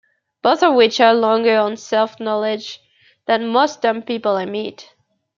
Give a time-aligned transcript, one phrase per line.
[0.41, 2.79] Both of which are longer on self-knowledge
[3.27, 4.95] than most dumb people I meet.